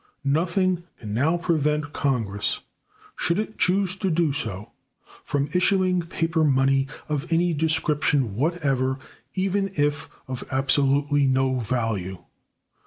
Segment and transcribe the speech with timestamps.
[0.25, 2.61] Nothing now can prevent Congress,
[3.15, 4.71] should it choose to do so,
[5.23, 8.97] from issuing paper money of any description whatever,
[9.35, 12.17] even if of absolutely no value.